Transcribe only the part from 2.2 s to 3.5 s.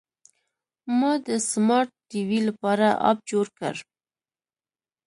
وي لپاره اپ جوړ